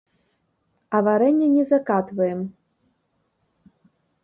[0.99, 2.41] А варэнне не закатваем.